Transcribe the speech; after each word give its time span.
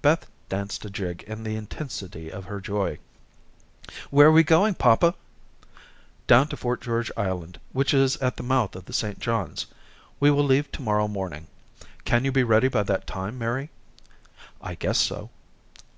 Beth 0.00 0.26
danced 0.48 0.86
a 0.86 0.88
jig 0.88 1.22
in 1.24 1.42
the 1.44 1.54
intensity 1.54 2.32
of 2.32 2.46
her 2.46 2.62
joy. 2.62 2.98
"Where 4.08 4.28
are 4.28 4.32
we 4.32 4.42
going, 4.42 4.72
papa?" 4.72 5.14
"Down 6.26 6.48
to 6.48 6.56
Fort 6.56 6.80
George 6.80 7.10
Island, 7.14 7.60
which 7.72 7.92
is 7.92 8.16
at 8.22 8.38
the 8.38 8.42
mouth 8.42 8.74
of 8.74 8.86
the 8.86 8.94
St. 8.94 9.18
Johns. 9.18 9.66
We 10.18 10.30
will 10.30 10.44
leave 10.44 10.72
to 10.72 10.80
morrow 10.80 11.08
morning. 11.08 11.48
Can 12.06 12.24
you 12.24 12.32
be 12.32 12.42
ready 12.42 12.68
by 12.68 12.84
that 12.84 13.06
time, 13.06 13.36
Mary?" 13.38 13.68
"I 14.62 14.76
guess 14.76 14.96
so." 14.96 15.28